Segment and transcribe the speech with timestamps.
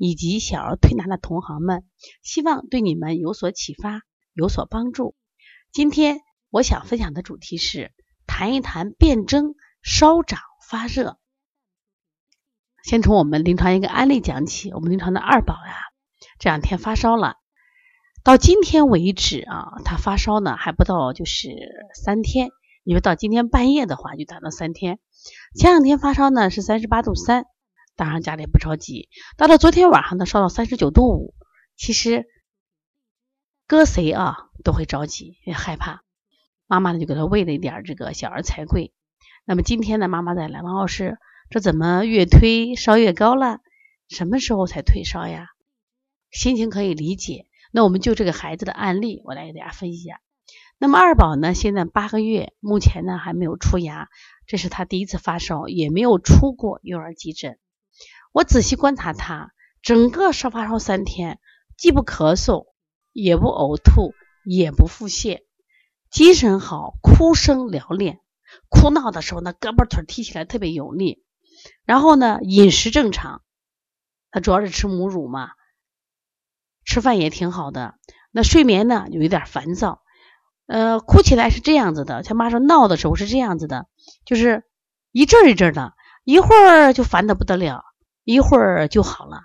[0.00, 1.84] 以及小儿推拿的同行们，
[2.22, 4.00] 希望对你们有所启发，
[4.32, 5.14] 有所帮助。
[5.72, 7.92] 今天我想分享的主题是
[8.26, 11.18] 谈一谈辩证、烧长、发热。
[12.82, 15.76] 先从我们临床一个案例讲起，我们临床的二宝呀，
[16.38, 17.34] 这两天发烧了，
[18.24, 21.50] 到今天为止啊，他发烧呢还不到就是
[21.92, 22.48] 三天，
[22.84, 24.98] 因为到今天半夜的话就达到三天。
[25.54, 27.44] 前两天发烧呢是三十八度三。
[28.00, 31.34] 当然家里不着急，到了昨天晚上呢，烧到三十九度五。
[31.76, 32.24] 其实
[33.66, 36.02] 搁谁啊都会着急，也害怕。
[36.66, 38.94] 妈妈呢就给他喂了一点这个小儿柴桂。
[39.44, 41.18] 那么今天呢，妈妈再来，王老师，
[41.50, 43.58] 这怎么越推烧越高了？
[44.08, 45.48] 什么时候才退烧呀？
[46.30, 47.48] 心情可以理解。
[47.70, 50.22] 那我们就这个孩子的案例，我来给大家分析一下。
[50.78, 54.08] 那么二宝呢，现在八个月，目前呢还没有出牙，
[54.46, 57.58] 这是他第一次发烧，也没有出过幼儿急诊。
[58.32, 61.40] 我仔细观察他，整个烧发烧三天，
[61.76, 62.66] 既不咳嗽，
[63.12, 64.14] 也不呕吐，
[64.44, 65.40] 也不腹泻，
[66.10, 68.18] 精神好，哭声嘹亮，
[68.68, 71.24] 哭闹的时候呢，胳膊腿踢起来特别有力。
[71.84, 73.42] 然后呢，饮食正常，
[74.30, 75.50] 他主要是吃母乳嘛，
[76.84, 77.96] 吃饭也挺好的。
[78.30, 80.02] 那睡眠呢，有一点烦躁，
[80.66, 83.88] 呃，哭起来是这样子的，他妈说闹的时候是这样子的，
[84.24, 84.62] 就是
[85.10, 87.84] 一阵一阵的，一会儿就烦的不得了。
[88.30, 89.40] 一会儿就好了。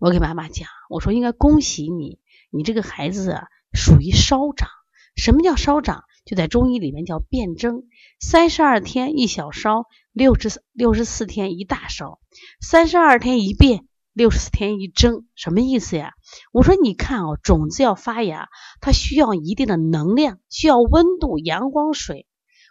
[0.00, 2.18] 我给妈妈讲，我说应该恭喜你，
[2.50, 4.68] 你这个孩子啊属于烧长。
[5.14, 6.02] 什么叫烧长？
[6.24, 7.84] 就在中医里面叫辩证。
[8.18, 12.18] 三十二天一小烧，六十六十四天一大烧。
[12.60, 15.26] 三十二天一变，六十四天一蒸。
[15.36, 16.14] 什么意思呀？
[16.50, 18.48] 我说你看哦，种子要发芽，
[18.80, 22.26] 它需要一定的能量，需要温度、阳光、水。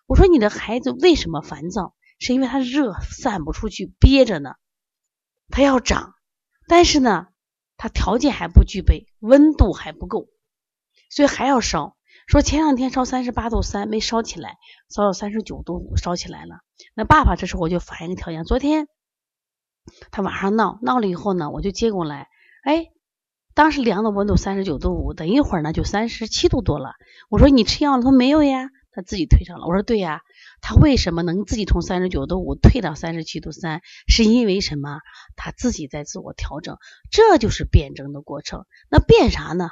[0.07, 1.94] 我说你的孩子为什么烦躁？
[2.19, 4.56] 是因为他热散不出去，憋着呢。
[5.50, 6.14] 它要长，
[6.68, 7.28] 但是呢，
[7.78, 10.28] 它条件还不具备，温度还不够，
[11.09, 11.96] 所以还要烧。
[12.26, 14.56] 说前两天烧三十八度三没烧起来，
[14.90, 16.59] 烧到三十九度五烧起来了。
[16.96, 18.88] 那爸爸这时候我就反映条件，昨天
[20.09, 22.30] 他晚上闹闹了以后呢，我就接过来，
[22.64, 22.88] 哎，
[23.54, 26.94] 当时量的温度三十九度五，等一会儿呢就三十七度多了。
[27.30, 28.04] 我说你吃药了？
[28.04, 29.66] 他说没有呀，他自己退上了。
[29.68, 30.22] 我说对呀。
[30.66, 33.81] 他为什么能自己从三十九度五退到三十七度三？
[34.08, 35.00] 是因为什么？
[35.36, 36.78] 他自己在自我调整，
[37.12, 38.66] 这就是辩证的过程。
[38.90, 39.72] 那变啥呢？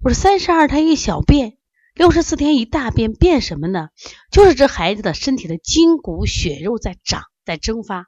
[0.00, 1.58] 我说三十二胎一小变，
[1.92, 3.88] 六十四天一大变，变什么呢？
[4.30, 8.06] 就是这孩子的身体的筋骨血肉在长，在蒸发。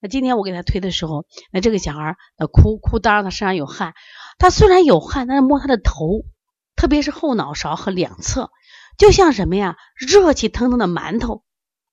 [0.00, 3.92] 那今天我给他推的时候，那这个小孩呃哭哭，当然他身上有汗。
[4.38, 6.22] 他虽然有汗，但是摸他的头，
[6.76, 8.50] 特别是后脑勺和两侧，
[8.96, 9.76] 就像什么呀？
[9.96, 11.42] 热气腾腾的馒头。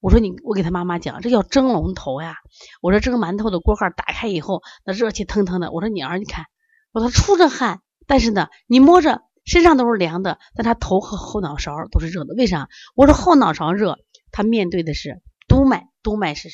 [0.00, 2.36] 我说你，我给他妈妈讲，这叫蒸笼头呀。
[2.82, 5.72] 我说蒸馒头的锅盖打开以后，那热气腾腾的。
[5.72, 6.44] 我说你儿，你看，
[6.92, 12.34] 我说出着汗，但是呢，你摸着身上都是凉的，但他头和后脑勺都是热的。
[12.34, 12.68] 为啥？
[12.94, 13.96] 我说后脑勺热，
[14.30, 16.50] 他面对的是督脉，督脉是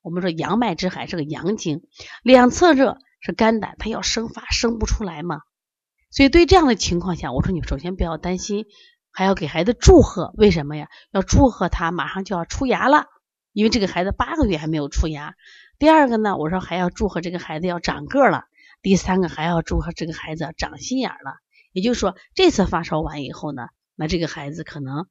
[0.00, 1.82] 我们说阳脉之海，是个阳经。
[2.22, 5.40] 两侧热是肝胆，他要生发生不出来嘛。
[6.10, 8.64] 所以对这样的情况下，我说你首先不要担心。
[9.16, 10.88] 还要给孩子祝贺，为什么呀？
[11.12, 13.06] 要祝贺他马上就要出牙了，
[13.52, 15.36] 因为这个孩子八个月还没有出牙。
[15.78, 18.46] 第二个呢，我说还要祝贺这个孩子要长个了。
[18.82, 21.36] 第三个还要祝贺这个孩子长心眼了。
[21.70, 25.06] 也就是说，这次发烧完以后呢，那这个孩子可能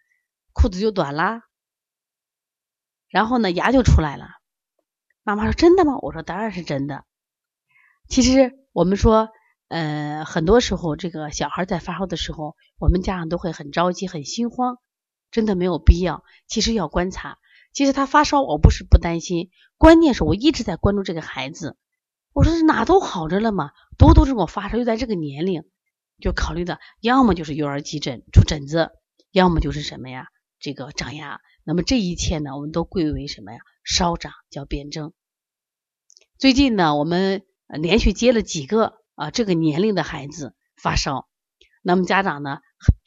[0.51, 1.43] 裤子就短啦，
[3.07, 4.27] 然后呢牙就出来了。
[5.23, 5.97] 妈妈说真的吗？
[6.01, 7.05] 我说当然是真的。
[8.09, 9.29] 其实我们说。
[9.73, 14.77] 呃，很多时候这个小孩在发烧的时候，我们家长都会很着急、很心慌，
[15.31, 16.23] 真的没有必要。
[16.45, 17.39] 其实要观察，
[17.73, 19.49] 其实他发烧，我不是不担心，
[19.79, 21.75] 关键是我一直在关注这个孩子。
[22.33, 25.63] 我说哪都好着了嘛，独独这么发烧，又在这个年龄，
[26.21, 28.91] 就考虑的要么就是幼儿急诊出疹子，
[29.31, 30.27] 要么就是什么呀，
[30.59, 31.41] 这个长牙。
[31.63, 33.57] 那么这一切呢，我们都归为什么呀？
[33.83, 35.13] 烧长叫辩证。
[36.37, 39.01] 最近呢，我们连续接了几个。
[39.15, 41.27] 啊，这个年龄的孩子发烧，
[41.81, 42.59] 那么家长呢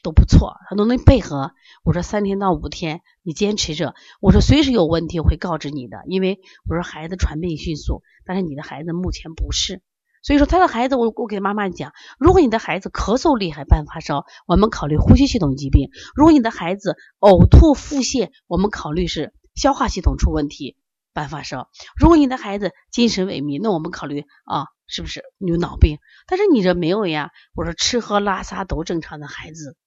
[0.02, 1.52] 都不错，他都能配合。
[1.82, 3.94] 我说三天到五天，你坚持着。
[4.20, 6.38] 我说随时有问题我会告知你的，因为
[6.68, 9.82] 我说孩子传病迅速，但是你的孩子目前不是，
[10.22, 20.76] 所以说他的孩子，我我给妈妈讲，如果你的孩子咳嗽厉害伴发烧，我们考虑呼吸系统疾病；如果你的孩子呕吐腹泻，我们考虑是消化系统出问题
[21.16, 25.98] 伴发烧；如果你的孩子精神萎靡，那我们考虑啊是不是有脑病？
[26.26, 29.78] 但是你这没有呀，我说吃喝拉撒都正常的孩子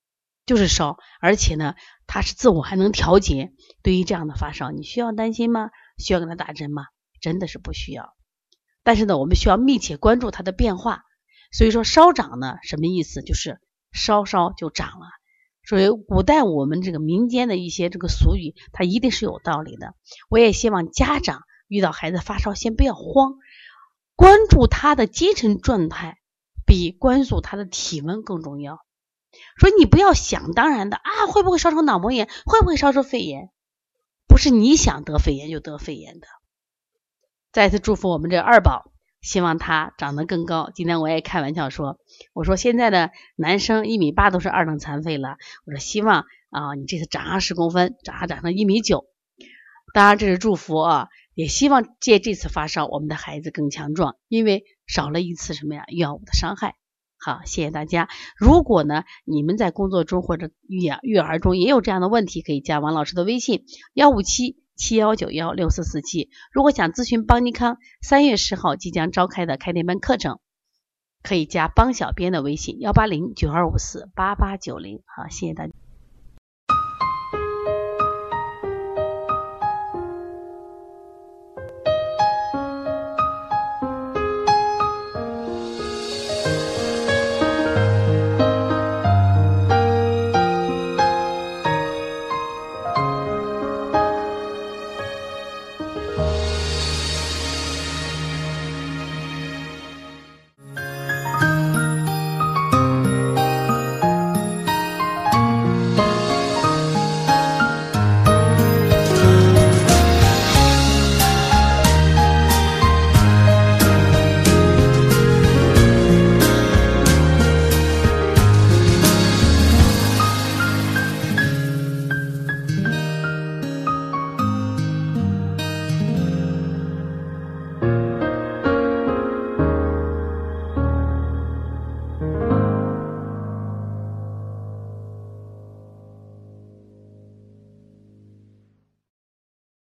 [0.48, 1.76] 就是烧，而且呢
[2.08, 3.52] 他是自我还能调节。
[3.84, 5.70] 对于这样的发烧，你需要担心吗？
[6.00, 6.88] 需要给他打针吗？
[7.22, 8.16] 真的是不需要。
[8.82, 11.04] 但是呢，我们需要密切关注他的变化。
[11.52, 13.22] 所以说烧长呢，什么意思？
[13.22, 13.60] 就是
[13.92, 15.06] 烧烧就长了。
[15.70, 19.94] 所以古代我们这个民间的一些这个俗语，它一定是有道理的。
[20.28, 23.36] 我也希望家长遇到孩子发烧，先不要慌，
[24.16, 26.18] 关注他的精神状态，
[26.66, 28.84] 比关注他的体温更重要。
[29.60, 32.28] 所以你不要想当然的啊，会不会烧成脑膜炎？
[32.48, 33.52] 会不会烧成肺炎？
[34.28, 36.26] 不是你想得肺炎就得肺炎的。
[37.52, 38.89] 再次祝福我们这二宝，
[39.22, 40.72] 希望他长得更高。
[40.74, 42.00] 今天我也开玩笑说，
[42.34, 45.38] 我说现在的男生一米八都是二等残废了。
[45.66, 49.06] 我说希望啊，你这次长二十公分，长长成一米九。
[49.94, 56.76] 当然这是祝福啊，也希望借这次发烧，我们的孩子更强壮，因为少了一次什么呀药物的伤害。
[57.18, 58.08] 好，谢谢大家。
[58.38, 64.64] 如果呢，你们在工作中或者育养育儿中也有这样的问题，可以加王老师的微信幺五七。
[64.80, 70.40] 七幺九幺六四四七，如果想咨询邦尼康三月十号即将召开的开店班课程，
[71.22, 75.02] 可以加邦小编的微信幺八零九二五四八八九零。
[75.06, 75.74] 好，谢谢大家。